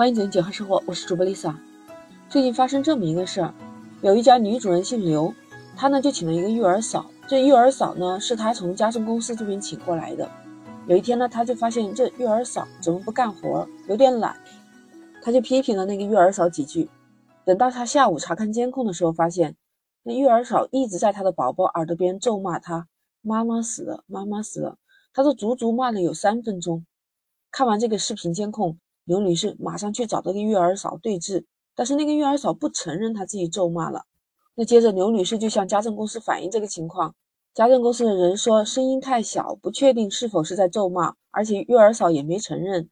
[0.00, 1.54] 欢迎走进九号生活，我是主播 Lisa。
[2.30, 3.52] 最近发生这么一个事儿，
[4.00, 5.30] 有一家女主人姓刘，
[5.76, 7.04] 她呢就请了一个育儿嫂。
[7.28, 10.26] 这育儿嫂呢是她从家政公司这边请过来的。
[10.86, 14.34] 有一天呢，她就发现这育儿嫂怎么不干活，有点懒，
[15.20, 16.88] 她就批评了那个育儿嫂几句。
[17.44, 19.54] 等到她下午查看监控的时候，发现
[20.02, 22.88] 那育儿嫂一直在她的宝宝耳朵边咒骂她
[23.20, 24.78] ：“妈妈死了，妈妈死了。”
[25.12, 26.86] 她都足足骂了有三分钟。
[27.50, 28.78] 看完这个视频监控。
[29.04, 31.44] 刘女士马上去找这个育儿嫂对峙，
[31.74, 34.04] 但是那个育儿嫂不承认她自己咒骂了。
[34.54, 37.14] 那接着刘女士就向家政公司反映这个情况，
[37.54, 42.90] 家政公司的人说声音太小，不确定是否是在咒骂，而且育儿嫂也没承认。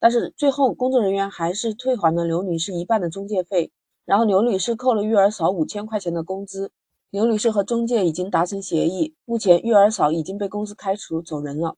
[0.00, 3.72] 但是最后工作人员还是退还了刘女士一半的中介费，
[4.04, 6.70] 然后刘女士扣了育儿嫂五千块钱的工资。
[7.10, 11.74] 刘女士和中介已经达成协议，目前育儿嫂已经被公司开除走人了。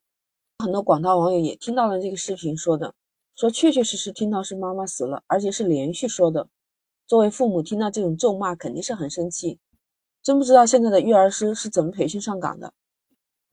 [0.59, 2.93] 很多广大网友也听到了这个视频说的。
[3.35, 6.47] 说确确实实听到是妈妈死了，而且是连续说的。
[7.07, 9.59] 作为父母听到这种咒骂，肯定是很生气。
[10.23, 12.73] 真不知道现在的育儿师是怎么培训上岗的。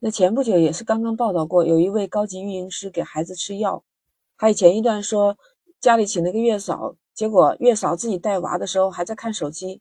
[0.00, 3.82] 那前不久也是刚刚报道过，有一位高级育婴师给孩子吃药。
[4.36, 5.36] 还有前一段说
[5.80, 9.80] 家里请了个月嫂，结果月嫂自己带娃的时候还在看手机，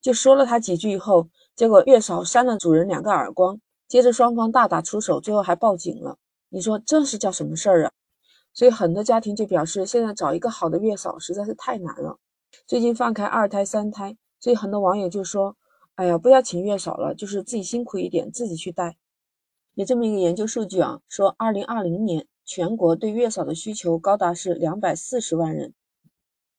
[0.00, 6.16] 就说了他几句以后，结果月嫂扇了主人两个耳光，接着双方大打出手，最后还报警了。
[6.48, 7.92] 你说这是叫什么事儿啊？
[8.54, 12.18] 所以很多家庭就表示，现在找一个好的月嫂实在是太难了。
[12.66, 15.56] 最近放开二胎、三胎，所以很多网友就说
[15.96, 18.96] ：“哎呀，不要请月嫂了，就是自己辛苦一点，自己去带。”
[19.74, 25.72] 有这么一个研究数据啊，说二零二零年全国对月嫂的需求高达是两百四十万人，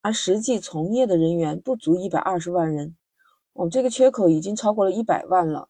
[0.02, 2.96] 而实际从业的人员不足一百二十万人，
[3.54, 5.70] 我哦，这个缺口已经超过了一百万了。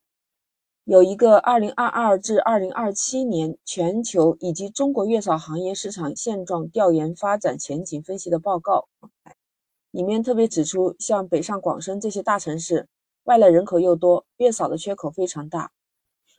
[0.86, 8.90] 有一个二零二二至二零二七年全球以及中国月嫂行业市场现状调研发展前景分析的报告，
[9.92, 12.90] 里面特别指出，像北上广深这些大城市，
[13.24, 15.72] 外来人口又多，月嫂的缺口非常大。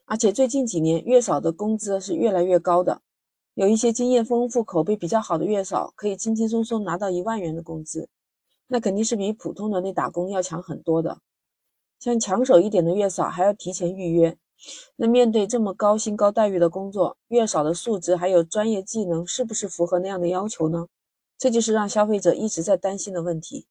[0.04, 3.00] 而且最近几年，月嫂的工资是越来越高的，
[3.54, 8.10] 有一些经验丰富、口碑比较好的月嫂，可以轻轻松松拿到一万元的工资，
[8.66, 11.20] 那肯定是比普通的那打工要强很多的。
[12.04, 14.36] 像抢手一点的月嫂还要提前预约，
[14.96, 20.88] 那面对这么高薪高待遇的工作，月嫂的素质还有专业技能是不是符合那样的要求呢？
[21.38, 23.66] 这就是让消费者一直在担心的问题。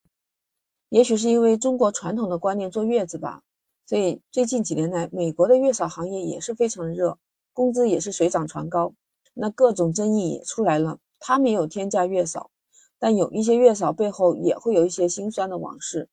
[0.89, 3.43] 也许是因为中国传统的观念坐月子吧，
[3.85, 7.19] 所以最近几年来，美国的月嫂行业也是非常热，
[7.53, 8.95] 工资也是水涨船高。
[9.35, 12.49] 那各种争议也出来了，他们有天价月嫂，
[12.97, 16.09] 但有一些月嫂背后也会有一些心酸的往事。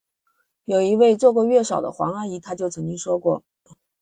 [0.65, 3.43] 有一位做过月嫂的黄阿姨，她就曾经说过，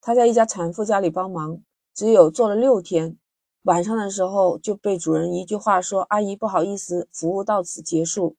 [0.00, 1.62] 她在一家产妇家里帮忙，
[1.94, 3.16] 只有做了六天，
[3.62, 8.36] 晚上的时候就被主人一句话说：“阿姨不好意思，服务到此结束”，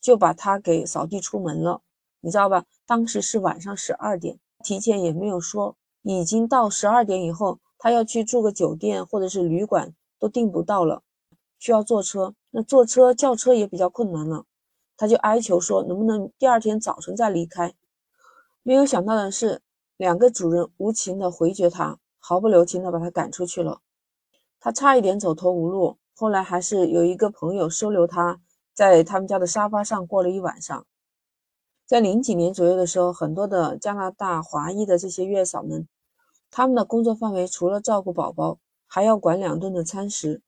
[0.00, 1.80] 就把她给扫地出门了。
[2.20, 2.64] 你知道吧？
[2.86, 11.02] 当时是晚上十二点，提前也没有说，已经到十二点以后，她要去住个酒店或者是旅馆都订不到了，
[11.58, 14.44] 需要坐车，那坐车叫车也比较困难了。
[14.96, 17.74] 他就哀求说：“能不能第二天早晨再离开？”
[18.62, 19.60] 没有想到的是，
[19.96, 23.80] 两个主人无情的回绝他，毫不留情的把他赶出去了。
[24.60, 28.40] 他差一点走投无路，后来还是有一个朋友收留他，
[28.72, 30.86] 在他们家的沙发上过了一晚上。
[31.84, 35.86] 在零几年左右的时候，很多的加拿大华裔的这些月嫂们，
[36.50, 40.40] 他们的工作范围除了照顾宝宝，还要管两顿的餐食。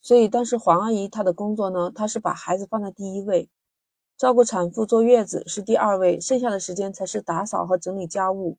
[0.00, 3.50] 所以当时黄阿姨她的工作呢，她是把孩子放在第一位。
[4.20, 8.58] 照顾产妇坐月子是第二位，剩下的时间才是打扫和整理家务。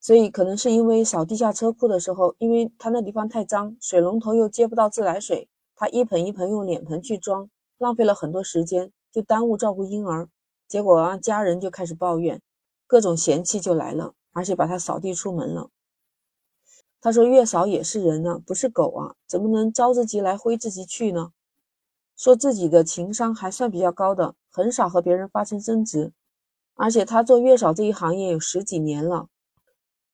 [0.00, 10.30] 所以可能是因为扫地下车库的时候，因为他那地方太脏，水龙头又接不到自来水，他一盆一盆用脸盆去装，浪费了很多时间，就耽误照顾婴儿。
[10.66, 12.40] 结果啊，家人就开始抱怨，
[12.86, 15.68] 各种嫌弃就来了，而且把他扫地出门了。
[17.02, 21.32] 他说：“月嫂也是人呢，不是狗啊，怎么能招之即来挥之即去呢？”
[22.16, 26.12] 说自己的情商还算比较高的，很少和别人发生争执，
[26.74, 29.28] 而且他做月嫂这一行业有十几年了，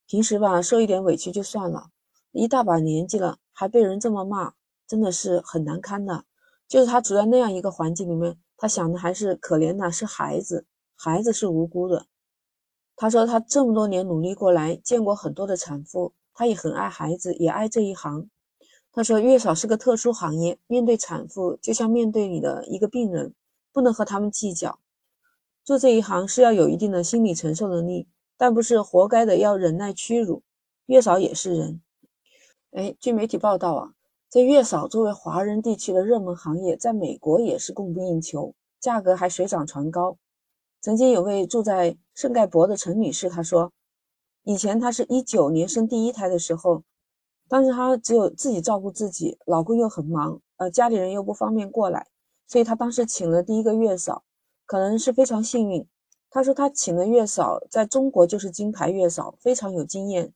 [0.07, 1.91] 平时吧受一点委屈就算了，
[2.33, 4.55] 一大把年纪了还被人这么骂，
[4.87, 6.25] 真的是很难堪的。
[6.67, 12.07] 就是他处在那样一个环境里面，他想的还是可怜的是孩子，孩子是无辜的。
[12.95, 18.31] 他说他这么多年努力过来，见过很多的产妇，他也很爱孩子，也爱这一行。
[18.93, 23.35] 他说：“月嫂是个特殊行业，面对产妇就像面对你的一个病人，
[23.73, 24.81] 不能和他们计较。
[25.63, 30.43] 做这一行是要有一定的心理承受能力，但不是活该的要忍耐屈辱。
[30.87, 31.81] 月嫂也是人。”
[32.73, 33.95] 哎，据媒体报道啊，
[34.29, 38.55] 这月嫂作为华人地区的热门行业，在美国也是供不应求。
[38.81, 40.17] 价格还水涨船高。
[40.81, 43.73] 曾经有位住在圣盖博的陈女士，她说，
[44.43, 46.83] 以前她是一九年生第一胎的时候，
[47.51, 52.07] 当时她只有自己照顾自己，老公又很忙，呃，家里人又不方便过来，
[52.47, 54.23] 所以她当时请了第一个月嫂，
[54.67, 55.85] 可能是非常幸运。
[56.31, 60.33] 她说她请的月嫂在中国就是金牌月嫂，非常有经验。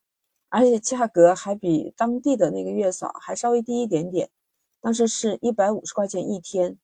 [0.49, 4.29] 而且价格还比当地的那个月嫂还稍微低一点点，
[4.81, 6.79] 当时是一百五十块钱一天，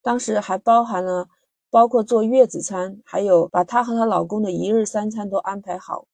[0.00, 1.28] 当时还包含了
[1.70, 6.06] 包括做月子餐，还有把她和她老公的一日三餐都安排好，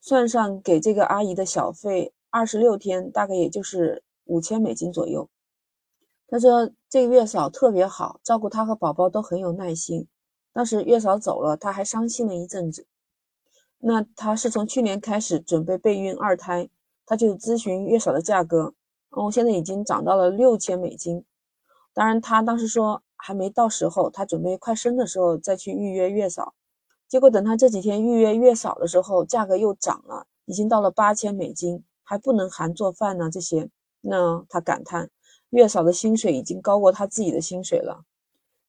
[0.00, 5.30] 算上给这个阿姨的小费，二十六天大概也就是五千美金左右。
[6.26, 10.08] 他说这个月嫂特别好，照顾她和宝宝都很有耐心。
[10.52, 12.88] 当时月嫂走了，她还伤心了一阵子。
[13.78, 16.68] 那他是从去年开始准备备孕二胎，
[17.06, 18.74] 他就咨询月嫂的价格，
[19.10, 21.24] 哦，现在已经涨到了六千美金。
[21.92, 26.54] 当然，他当时说还没到时候，他准备快生的时候再去预约月嫂。
[27.06, 33.68] 结果等他这几天预约月嫂的时候，价格又涨了，已经到了八千美金，还不能含做饭呢这些。
[34.02, 35.10] 那他感叹，
[35.50, 38.04] 月嫂的薪水已经高过他自己的薪水了。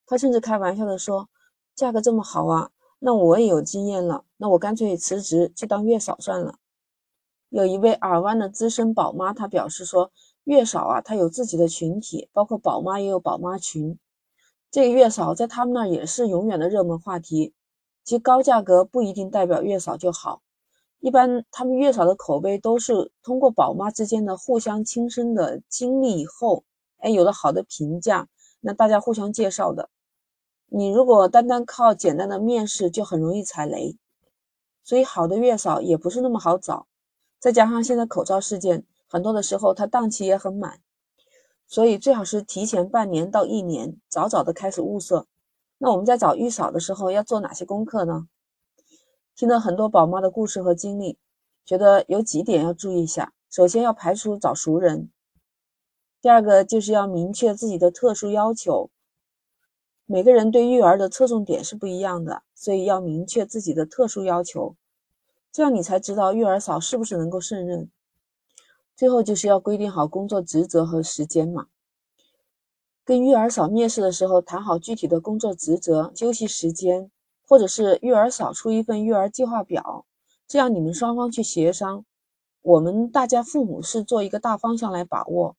[0.07, 1.29] 他甚至开玩笑的说，
[1.75, 2.71] 价格这么好啊。
[2.99, 6.55] 那我也有经验了，那我干脆辞职去当月嫂算了。
[7.49, 10.11] 有一位耳湾的资深宝妈，她表示说，
[10.45, 13.99] 月嫂啊，她有自己的群体，包括宝妈也有宝妈群。
[14.71, 17.53] 这个月嫂在他们那儿也是永远的热门话题。
[18.03, 20.41] 其实高价格不一定代表月嫂就好，
[20.99, 26.63] 一般他们月嫂的口碑都是通过宝妈之间的互相亲身的经历以后，
[26.97, 28.27] 哎，有了好的评价，
[28.61, 29.89] 那大家互相介绍的。
[30.67, 33.97] 你如果单单靠简单的面试，就很容易踩雷，
[34.83, 36.87] 所以好的月嫂也不是那么好找。
[37.39, 40.79] 再加上现在口罩事件，很多的时候它档期也很满，
[41.67, 45.27] 所以最好是提前半年到一年，早早的开始物色。
[45.77, 48.27] 那我们在找月嫂的时候要做哪些功课呢？
[49.35, 51.17] 听了很多宝妈的故事和经历，
[51.65, 53.33] 觉得有几点要注意一下。
[53.49, 55.09] 首先要排除找熟人，
[56.21, 58.89] 第二个就是要明确自己的特殊要求。
[60.05, 64.77] 每个人对育儿的侧重点是不一样的，所以要明确自己的特殊要求，
[65.51, 67.89] 这样你才知道育儿嫂是不是能够胜任。
[68.95, 71.67] 最后就是要规定好工作职责和时间嘛。
[73.03, 77.11] 跟育儿嫂面试的时候谈好具体的工作职责、休息时间，
[77.47, 80.05] 或者是育儿嫂出一份育儿计划表，
[80.47, 82.05] 这样你们双方去协商。
[82.61, 85.55] 我们大家父母是做一个大方向来把握，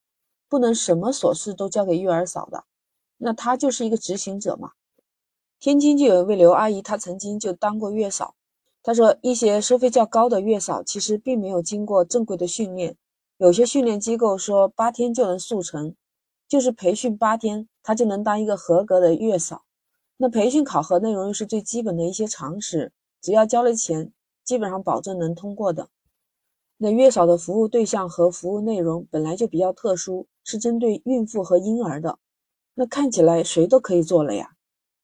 [0.49, 2.65] 不能什么琐事都交给育儿嫂的。
[3.19, 4.73] 那他就是一个执行者嘛。
[5.59, 8.35] 天津就有一位刘阿姨，她曾经就当过月嫂。
[8.83, 12.97] 她说，一些收费较高的月嫂其实并没有经过正规的训练，
[13.39, 15.95] 有些训练机构说八天就能速成，
[16.47, 19.66] 就是培训八天，她就能当一个合格的月嫂。
[20.19, 24.13] 那培训考核内容又是最基本的一些常识，只要交了钱，
[24.45, 25.91] 基本上保证能通过的。
[26.79, 32.19] 那月嫂的服务对象和服务内容本来就比较特殊，是针对孕妇和婴儿的。
[32.75, 34.53] 那看起来谁都可以做了呀，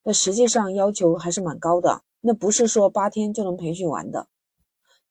[0.04, 2.02] 那实际上要求还是蛮高的。
[2.20, 4.28] 那不是说八天就能培训完的。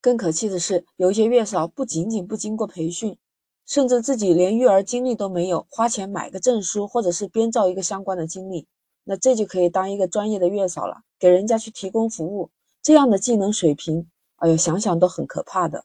[0.00, 3.18] 更可气的是，有一些月嫂不仅仅不经过培训，
[3.66, 8.66] 甚至自己连育儿经历都没有，花钱买个证书或者是编造一个相关的经历，
[9.04, 12.50] 那这就可以当一个专业的月嫂了，给人家去提供服务。
[12.82, 15.84] 这样的技能水平，哎呦，想想都很可怕的。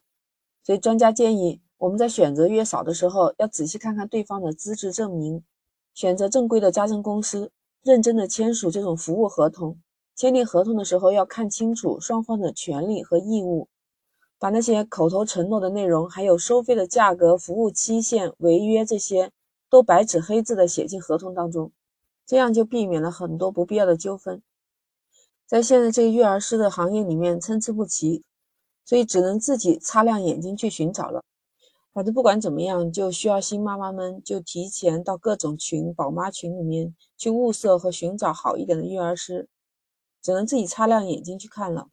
[0.64, 5.44] 所以专家建议，我们在选择月嫂的时候，要仔细看看对方的资质证明。
[5.94, 7.50] 选择正规的家政公司，
[7.82, 9.78] 认真的签署这种服务合同。
[10.14, 13.68] 签订合同的时候要看清楚双方的权利和义务，
[14.38, 19.30] 把那些口头承诺的内容，还有收费的价格、服务期限、违约这些，
[19.70, 21.70] 都白纸黑字的写进合同当中，
[22.28, 24.42] 这样就避免了很多不必要的纠纷。
[25.46, 28.22] 在现在这个育儿师的行业里面参差不齐，
[28.84, 31.24] 所以只能自己擦亮眼睛去寻找了。
[31.94, 39.48] 反正不管怎么样，就需要新妈妈们就提前到各种群、宝妈群里面去物色和寻找好一点的育儿师，
[40.20, 41.88] 只能自己擦亮眼睛去看了。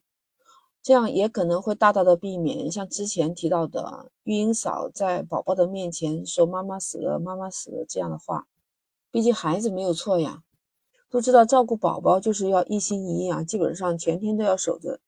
[0.83, 8.45] 这样也可能会大大的避免像之前提到的育婴嫂在宝宝的面前说“妈妈死了，妈妈死了”这样的话。
[9.15, 10.43] 毕竟孩子没有错呀，
[11.09, 14.99] 都知道照顾宝宝就是要一心一意啊，基本上全天都要守着。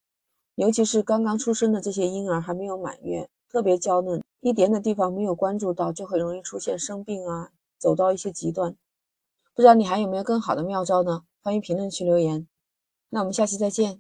[0.55, 4.23] 尤其是刚刚出生的这些婴儿还没有满月，特别娇嫩。
[4.39, 8.77] 一点的地方没有关注到，就很容易出现生病啊，走到一些极端。
[9.53, 11.23] 不知道你还有没有更好的妙招呢？
[11.41, 12.47] 欢迎评论区留言。
[13.09, 13.99] 那我们下期再见。